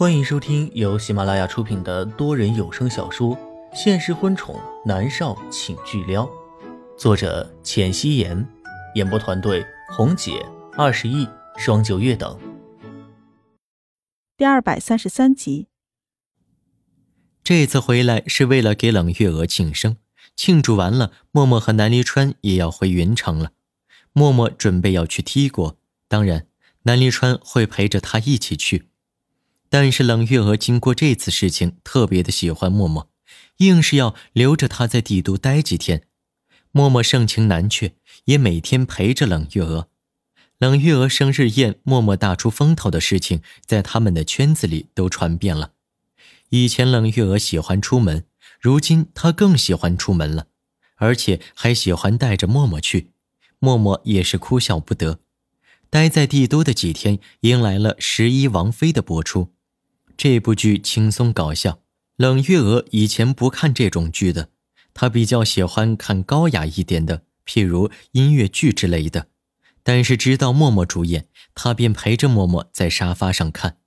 [0.00, 3.36] 欢迎收听由喜马拉雅出品的多人有声小说
[3.74, 6.24] 《现实婚宠男少请巨撩》，
[6.96, 8.48] 作者：浅汐颜，
[8.94, 10.42] 演播团队：红姐、
[10.72, 11.28] 二十亿、
[11.58, 12.40] 双九月等。
[14.38, 15.68] 第二百三十三集。
[17.44, 19.98] 这次回来是为了给冷月娥庆生，
[20.34, 23.50] 庆祝完了，默默和南离川也要回云城了。
[24.14, 25.76] 默默准备要去 T 国，
[26.08, 26.46] 当然，
[26.84, 28.86] 南离川会陪着他一起去。
[29.70, 33.08] 但是冷月娥经过这次事情，特别的喜欢默默，
[33.58, 36.02] 硬是要留着他在帝都待几天。
[36.72, 37.94] 默默盛情难却，
[38.24, 39.88] 也每天陪着冷月娥。
[40.58, 45.72] 冷月娥生日宴，默默大出风头的事情，在他们的圈子里都传遍了。
[46.50, 48.24] 以前冷月娥喜欢出门，
[48.60, 50.48] 如今她更喜欢出门了，
[50.96, 53.12] 而且还喜欢带着默默去。
[53.60, 55.20] 默默也是哭笑不得。
[55.88, 59.52] 待在帝都的几天，迎来了《十一王妃》的播出。
[60.22, 61.80] 这部剧轻松搞笑，
[62.16, 64.50] 冷月娥以前不看这种剧的，
[64.92, 69.28] 她比较喜欢看高雅一点的，譬如音乐剧之类的。
[69.82, 73.78] 但是知道默默主演，她便陪着默默在沙发上看，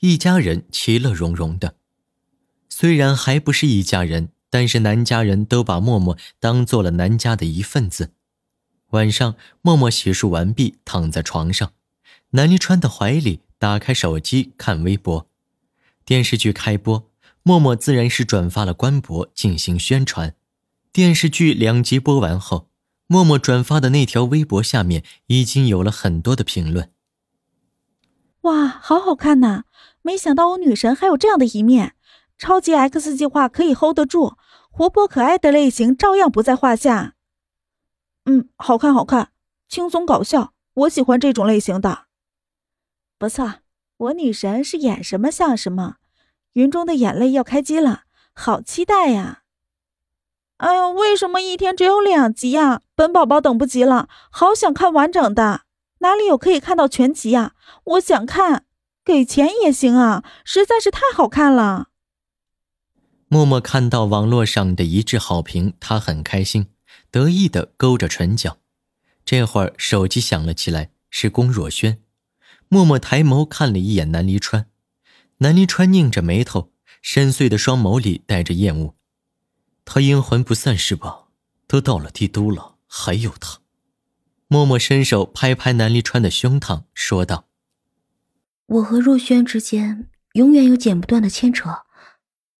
[0.00, 1.76] 一家人其乐融融的。
[2.68, 8.12] 虽然还不是一家人，但是南家人都把默默当做了南家的一份子。
[8.90, 11.72] 晚上，默默洗漱完毕，躺在床上，
[12.32, 15.26] 南离川的怀里，打开手机看微博。
[16.08, 17.06] 电视剧开播，
[17.42, 20.34] 默默自然是转发了官博进行宣传。
[20.90, 22.70] 电视剧两集播完后，
[23.06, 26.90] 默默转发的那条微博下面已经有了很多的评论。
[28.40, 29.64] 哇，好好看呐！
[30.00, 31.94] 没想到我女神还有这样的一面，
[32.38, 34.38] 超级 X 计划可以 hold 得住，
[34.70, 37.16] 活泼可爱的类型照样不在话下。
[38.24, 39.32] 嗯，好看好看，
[39.68, 42.06] 轻松搞笑，我喜欢这种类型的。
[43.18, 43.56] 不错。
[43.98, 45.96] 我女神是演什么像什么，
[46.52, 49.42] 云中的眼泪要开机了，好期待呀！
[50.58, 52.82] 哎呦，为什么一天只有两集呀？
[52.94, 55.62] 本宝宝等不及了，好想看完整的，
[55.98, 57.54] 哪里有可以看到全集呀？
[57.84, 58.64] 我想看，
[59.04, 61.88] 给钱也行啊，实在是太好看了。
[63.28, 66.68] 默默看到网络上的一致好评，他很开心，
[67.10, 68.58] 得意的勾着唇角。
[69.24, 72.02] 这会儿手机响了起来，是龚若轩。
[72.68, 74.68] 默默抬眸看了一眼南离川，
[75.38, 78.94] 南离川拧着眉头，深邃的双眸里带着厌恶。
[79.86, 81.28] 他阴魂不散是吧？
[81.66, 83.60] 都到了帝都了，还有他。
[84.48, 87.48] 默默伸手拍拍南离川的胸膛，说道
[88.66, 91.84] ：“我和若轩之间永远有剪不断的牵扯，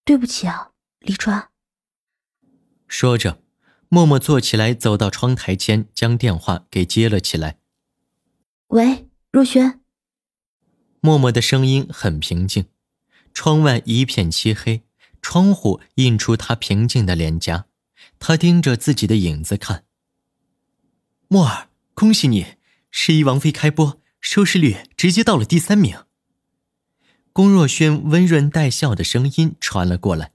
[0.05, 1.49] 对不起啊，离川。”
[2.89, 3.43] 说着，
[3.89, 7.59] 默默坐起来，走到窗台前，将电话给接了起来。
[8.69, 9.81] “喂，若轩。”
[11.01, 12.67] 默默的声音很平静，
[13.33, 14.83] 窗外一片漆黑，
[15.23, 17.67] 窗户映出他平静的脸颊。
[18.19, 19.85] 他盯着自己的影子看。
[21.29, 22.43] 默儿，恭喜你，
[22.91, 26.05] 《十一王妃》开播，收视率直接到了第三名。
[27.33, 30.33] 龚若轩温润带笑的声音传了过来。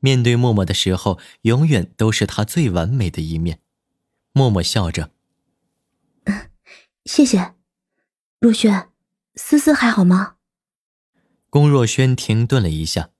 [0.00, 3.60] 面对默默的时候，永远都是他最完美的一面。
[4.32, 5.10] 默默笑着，
[7.06, 7.54] 谢谢，
[8.38, 8.90] 若轩。
[9.38, 10.36] 思思还好吗？
[11.50, 13.10] 龚若轩停顿了一下，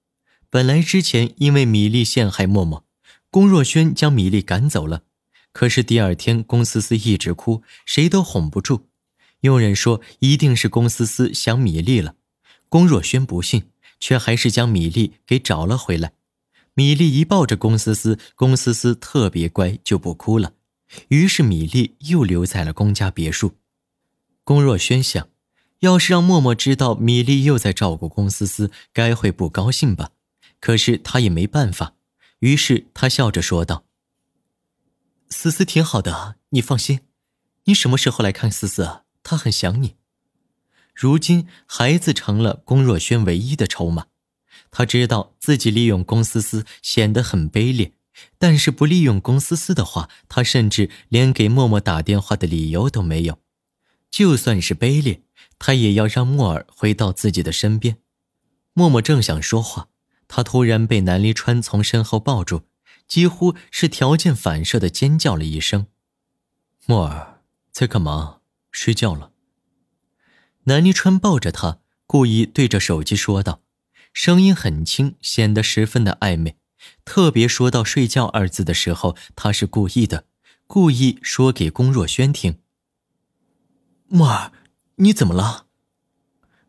[0.48, 2.86] 本来之前因为米粒陷害默默，
[3.30, 5.02] 龚若轩将米粒赶走了。
[5.52, 8.88] 可是第二天龚思思一直哭，谁都哄不住。
[9.40, 12.14] 佣人说一定是龚思思想米粒了，
[12.70, 16.12] 龚若轩不信，却还是将米粒给找了回来。
[16.72, 20.54] 米粒一抱着龚思思，龚思思特别乖，就不哭了。
[21.08, 23.56] 于是米粒又留在了龚家别墅。
[24.42, 25.28] 龚若轩想。
[25.86, 30.10] 要是让默默知道米粒又在照顾龚思思，该会不高兴吧？
[30.58, 31.94] 可是他也没办法，
[32.40, 33.84] 于是他笑着说道
[35.30, 37.00] ：“思思挺好的，你放心。
[37.64, 39.02] 你什么时候来看思思啊？
[39.22, 39.94] 她很想你。”
[40.92, 44.06] 如今孩子成了龚若轩唯一的筹码，
[44.70, 47.92] 他知道自己利用龚思思显得很卑劣，
[48.38, 53.38] 但是不利用龚思思的话，他甚至连给默默打电话的理由都没有。
[54.10, 55.22] 就算是卑劣。
[55.58, 57.98] 他也要让默儿回到自己的身边。
[58.72, 59.88] 默默正想说话，
[60.28, 62.64] 他突然被南离川从身后抱住，
[63.08, 65.86] 几乎是条件反射的尖叫了一声
[66.84, 67.40] ：“默儿，
[67.72, 68.40] 在干嘛？
[68.70, 69.32] 睡觉了？”
[70.64, 73.62] 南离川抱着他，故意对着手机说道，
[74.12, 76.56] 声音很轻，显得十分的暧昧。
[77.04, 80.26] 特别说到“睡觉”二字的时候，他是故意的，
[80.66, 82.58] 故意说给龚若轩听。
[84.08, 84.52] 默儿。
[84.98, 85.66] 你怎么了？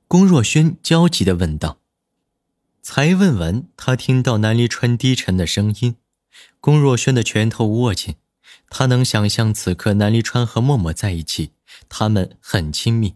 [0.06, 1.80] 龚若轩焦急的问道。
[2.82, 5.96] 才问完，他听到南离川低沉的声音，
[6.60, 8.16] 龚若轩的拳头握紧，
[8.70, 11.52] 他能想象此刻南离川和默默在一起，
[11.88, 13.16] 他们很亲密。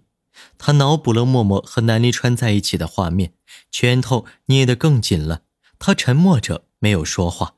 [0.57, 3.33] 他脑补了默默和南离川在一起的画面，
[3.69, 5.41] 拳头捏得更紧了。
[5.77, 7.55] 他沉默着，没有说话。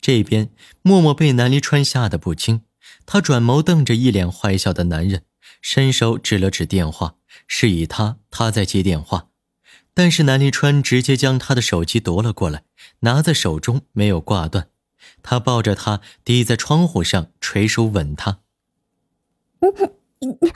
[0.00, 2.62] 这边，默默被南离川吓得不轻，
[3.04, 5.24] 他转眸瞪着一脸坏笑的男人，
[5.62, 7.14] 伸手指了指电话，
[7.46, 9.28] 示意他他在接电话。
[9.94, 12.64] 但是南立川直接将他的手机夺了过来，
[13.00, 14.68] 拿在手中没有挂断。
[15.22, 18.40] 他抱着他抵在窗户上，垂手吻他。
[19.60, 19.68] 你
[20.20, 20.48] 你你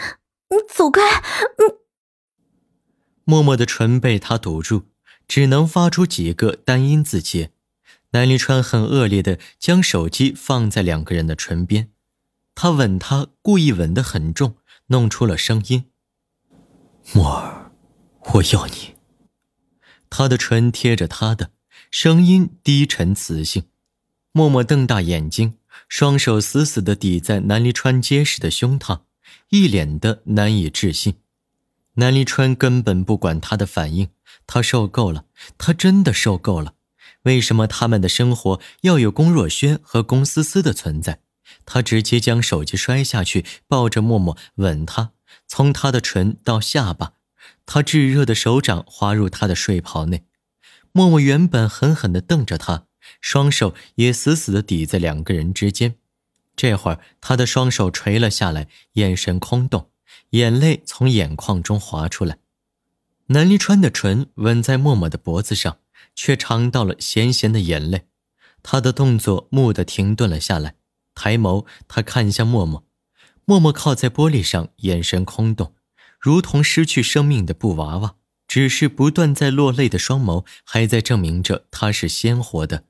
[0.51, 1.01] 你走开！
[1.59, 1.79] 嗯
[3.25, 4.85] 默默的唇被他堵住，
[5.27, 7.51] 只能发出几个单音字节。
[8.11, 11.91] 南立川很恶劣的将手机放在两个人的唇边，
[12.55, 14.57] 他吻他，故意吻得很重，
[14.89, 15.87] 弄出了声音
[17.13, 17.73] ：“默儿，
[18.35, 18.95] 我要你。”
[20.09, 21.51] 他的唇贴着他的，
[21.91, 23.65] 声音低沉磁性。
[24.33, 29.01] 默默瞪大眼睛，双手死死地抵在南离川结实的胸膛，
[29.49, 31.15] 一脸的难以置信。
[31.95, 34.11] 南离川根本不管他的反应，
[34.47, 35.25] 他受够了，
[35.57, 36.75] 他真的受够了。
[37.23, 41.21] 为什么他们的生活要有龚若轩和龚思思的存在？
[41.67, 45.13] 他直接将手机摔下去，抱着默默吻他，
[45.47, 47.13] 从他的唇到下巴。
[47.67, 50.25] 他炙热的手掌滑入他的睡袍内，
[50.93, 52.87] 默默原本狠狠地瞪着他，
[53.21, 55.97] 双手也死死地抵在两个人之间。
[56.55, 59.91] 这会儿，他的双手垂了下来，眼神空洞，
[60.31, 62.39] 眼泪从眼眶中滑出来。
[63.27, 65.79] 南离川的唇吻在默默的脖子上，
[66.15, 68.07] 却尝到了咸咸的眼泪。
[68.63, 70.77] 他的动作蓦地停顿了下来，
[71.17, 72.85] 抬眸，他看向默默，
[73.45, 75.75] 默默靠在玻璃上，眼神空洞。
[76.21, 78.15] 如同失去生命的布娃娃，
[78.47, 82.85] 只是不断在落泪的双眸，还在证明着他是鲜活的。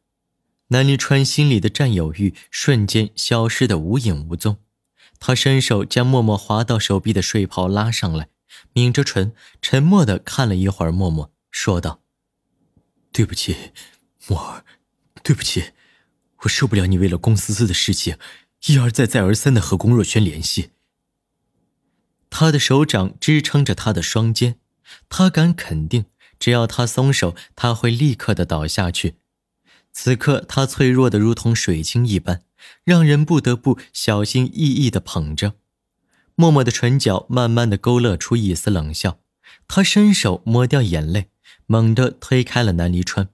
[0.68, 4.58] 南离川心里的占有欲瞬间消失的无影无踪。
[5.20, 8.28] 他伸手将默默滑到手臂的睡袍拉上来，
[8.72, 9.32] 抿着唇，
[9.62, 12.00] 沉默的看了一会儿默默，说道
[13.12, 13.56] ：“对不起，
[14.26, 14.64] 默儿，
[15.22, 15.72] 对不起，
[16.46, 18.16] 我受不了你为了龚思思的事情，
[18.66, 20.70] 一而再再而三的和龚若轩联系。”
[22.30, 24.58] 他的手掌支撑着他的双肩，
[25.08, 26.06] 他敢肯定，
[26.38, 29.16] 只要他松手，他会立刻的倒下去。
[29.92, 32.42] 此刻他脆弱的如同水晶一般，
[32.84, 35.54] 让人不得不小心翼翼的捧着。
[36.34, 39.20] 默默的唇角慢慢的勾勒出一丝冷笑，
[39.66, 41.30] 他伸手抹掉眼泪，
[41.66, 43.30] 猛地推开了南离川。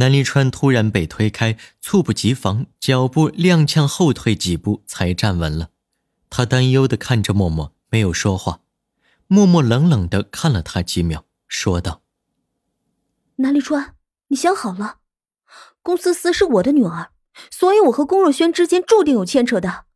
[0.00, 5.68] 南离川突然被推开，猝不及防，脚步踉跄后退几步才站稳了。
[6.30, 7.74] 他担忧的看着默默。
[7.90, 8.60] 没有说话，
[9.26, 12.02] 默默冷冷的看了他几秒，说道
[13.36, 13.96] ：“南离川，
[14.28, 14.98] 你想好了？
[15.82, 17.10] 龚思思是我的女儿，
[17.50, 19.86] 所以我和龚若轩之间注定有牵扯的。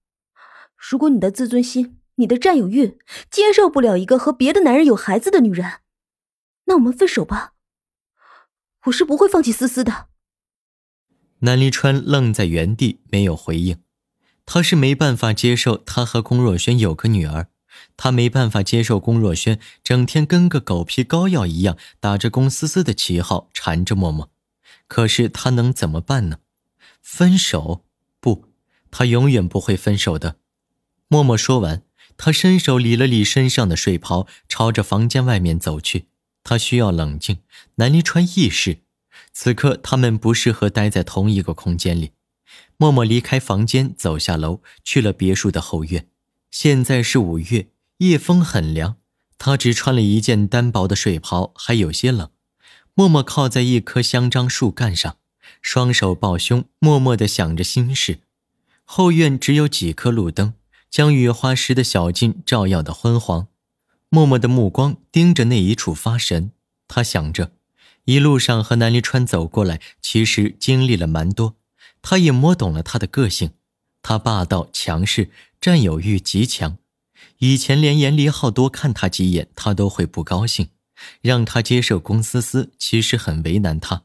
[0.77, 2.99] 如果你的自尊心、你的占有欲
[3.31, 5.79] 接受不了一个和别的男人有孩子的女人，
[6.65, 7.54] 那我们分手吧。
[8.87, 10.07] 我是不会放弃思思的。”
[11.41, 13.79] 南离川愣在原地，没有回应。
[14.47, 17.49] 他是没办法接受他和龚若轩有个女儿。
[17.97, 24.31] 他没办法接受龚若轩整天跟个狗皮膏药一样，打着龚思思的旗号缠着默默，
[24.87, 26.39] 可是他能怎么办呢？
[27.03, 27.85] 分手？
[28.21, 28.49] 不，
[28.91, 30.37] 他永远不会分手的。
[31.09, 31.83] 默默说完，
[32.17, 36.07] 他伸手理了理身上的睡袍，朝着房间外面走去。
[36.45, 37.39] 他需要冷静。
[37.77, 38.84] 南离川意识，
[39.33, 42.13] 此刻他们不适合待在同一个空间里。
[42.77, 46.09] 默默离开房间，走下楼，去了别墅的后院。
[46.51, 47.69] 现在是五月，
[47.99, 48.97] 夜风很凉，
[49.39, 52.31] 他只穿了一件单薄的睡袍，还有些冷。
[52.95, 55.17] 默默靠在一棵香樟树干上，
[55.61, 58.21] 双手抱胸，默默地想着心事。
[58.85, 60.55] 后院只有几颗路灯，
[60.91, 63.49] 将雨花石的小径照耀得昏黄。
[64.11, 66.53] 默默的目光盯着那一处发神，
[66.87, 67.51] 他想着，
[68.05, 71.57] 一路上和南离川走过来，其实经历了蛮多，
[72.03, 73.53] 他也摸懂了他的个性。
[74.03, 75.31] 他霸道强势，
[75.61, 76.77] 占有欲极强。
[77.39, 80.69] 以前连严离浩多看他几眼，他都会不高兴。
[81.21, 84.03] 让他接受龚思思，其实很为难他。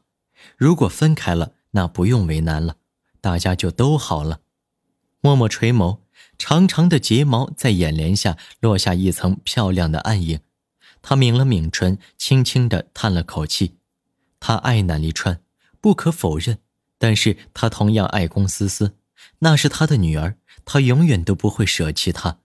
[0.56, 2.76] 如果分开了，那不用为难了，
[3.20, 4.40] 大家就都好了。
[5.20, 5.98] 默默垂眸，
[6.38, 10.40] 长长的睫毛在眼帘下落下一层漂亮的暗影。
[11.02, 13.74] 他抿了抿唇，轻轻地叹了口气。
[14.40, 15.40] 他爱南离川，
[15.80, 16.58] 不可否认，
[16.98, 18.96] 但是他同样爱龚思思。
[19.40, 22.38] 那是他的女儿，他永远都不会舍弃她。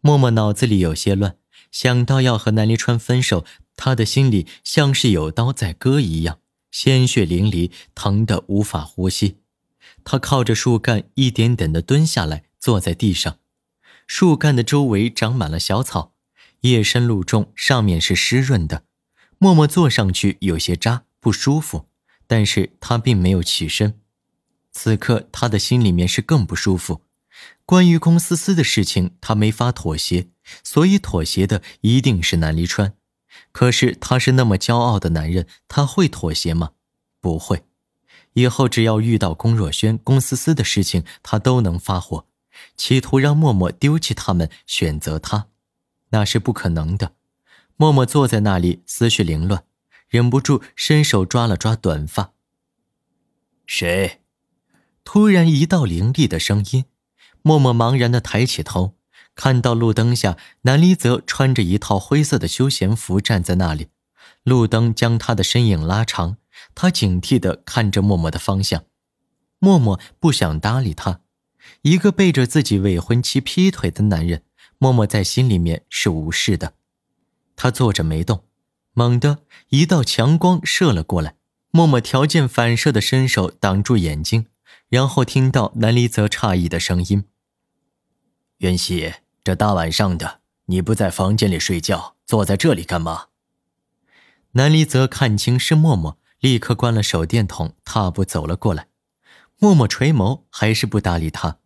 [0.00, 1.36] 默默脑子里有些乱，
[1.72, 6.38] 想到要和南离川分手，他的心里像是有刀在割一样，
[6.70, 9.38] 鲜血淋漓，疼得无法呼吸。
[10.04, 13.38] 他靠着树干一点点的蹲下来，坐在地上。
[14.06, 16.12] 树干的周围长满了小草，
[16.60, 18.84] 夜深露重，上面是湿润的。
[19.38, 21.88] 默默坐上去有些扎，不舒服，
[22.28, 23.98] 但是他并没有起身。
[24.70, 27.02] 此刻他的心里面是更不舒服。
[27.64, 30.28] 关于龚思思的事情，他没法妥协，
[30.62, 32.94] 所以妥协的一定是南离川。
[33.50, 36.70] 可是他是那么骄傲的男人，他会妥协吗？
[37.20, 37.64] 不会。
[38.34, 42.28] 以后只要遇到龚若轩、龚思思的事情，他都能发火，
[42.76, 45.48] 企图让默默丢弃他们，选择他，
[46.10, 47.14] 那是不可能的。
[47.74, 49.64] 默默坐在那里，思绪凌乱，
[50.08, 52.32] 忍不住伸手抓了抓短发。
[53.66, 54.20] 谁？
[55.04, 56.84] 突然一道凌厉的声音，
[57.42, 58.96] 默默茫然的抬起头，
[59.34, 63.88] 看到路灯下南离泽穿着一套灰色的休闲服站在那里，
[64.42, 66.38] 路灯将他的身影拉长。
[66.74, 68.84] 他警惕的看着默默的方向，
[69.58, 71.20] 默默不想搭理他。
[71.82, 74.42] 一个背着自己未婚妻劈腿的男人，
[74.78, 76.74] 默默在心里面是无视的。
[77.54, 78.44] 他坐着没动，
[78.98, 81.34] 猛地一道强光射了过来，
[81.70, 84.46] 默默条件反射的伸手挡住眼睛，
[84.88, 87.26] 然后听到南离泽诧异的声音
[88.56, 89.12] ：“袁熙，
[89.44, 93.26] 这大晚上的，你不在房间里睡觉，坐在这里干嘛？”
[94.52, 96.18] 南离泽看清是默默。
[96.40, 98.88] 立刻关了手电筒，踏步走了过来。
[99.58, 101.58] 默默垂眸，还是不搭理他。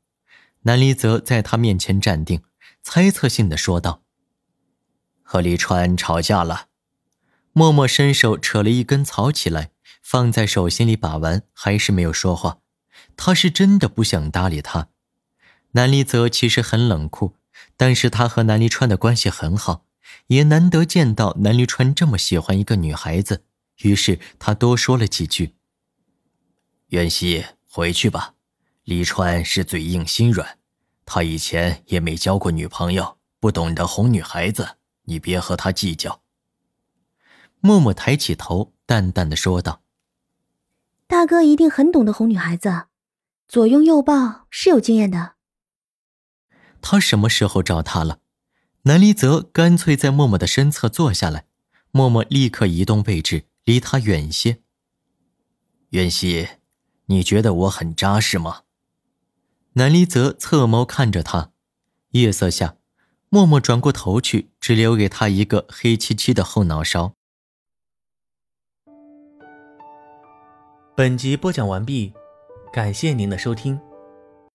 [0.63, 2.43] 南离泽在他面前站定，
[2.83, 4.03] 猜测性的说道
[5.23, 6.69] ：“和李川吵架了。”
[7.61, 12.61] 默默伸手扯了一根草起来，放在手心里把玩，还是没有说话。
[13.19, 14.89] 他是真的不想搭理他。
[15.73, 17.37] 南离泽其实很冷酷，
[17.77, 19.85] 但是他和南离川的关系很好，
[20.29, 23.45] 也难得见到南离川这么喜欢一个女孩子。
[23.83, 25.57] 于是他多说了几句。
[26.87, 28.37] 袁熙，回去吧。
[28.85, 30.57] 离川是嘴硬心软，
[31.05, 34.79] 他以前也没交过女朋友，不懂得哄女孩子。
[35.05, 36.23] 你别和他计较。
[37.61, 39.83] 默默抬起头，淡淡的说道
[41.07, 42.87] ：“大哥一定很懂得哄女孩子，
[43.47, 45.35] 左拥右抱是有经验的。”
[46.83, 48.21] 他什么时候找他了？
[48.83, 51.47] 南离泽干脆在默默的身侧坐下来，
[51.91, 53.47] 默默立刻移动位置。
[53.65, 54.63] 离他远些。
[55.91, 56.49] 袁熙，
[57.07, 58.63] 你觉得我很扎实吗？
[59.75, 61.53] 南离泽侧眸看着他，
[62.13, 62.77] 夜色下，
[63.29, 67.15] 默默转过头去，只留给他一个黑漆漆的后脑勺。
[71.01, 72.13] 本集播讲完毕，
[72.71, 73.81] 感谢您的收听。